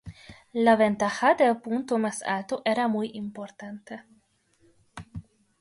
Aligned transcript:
La 0.53 0.75
ventaja 0.77 1.35
del 1.35 1.57
punto 1.61 1.99
más 1.99 2.23
alto 2.23 2.63
era 2.65 2.87
muy 2.87 3.11
importante. 3.13 4.03